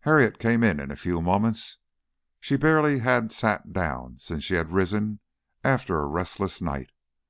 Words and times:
Harriet 0.00 0.38
came 0.38 0.62
in 0.62 0.78
a 0.90 0.94
few 0.96 1.22
moments. 1.22 1.78
She 2.40 2.58
barely 2.58 2.98
had 2.98 3.32
sat 3.32 3.72
down 3.72 4.18
since 4.18 4.44
she 4.44 4.52
had 4.52 4.70
risen 4.70 5.20
after 5.64 5.98
a 5.98 6.06
restless 6.06 6.60
night. 6.60 6.90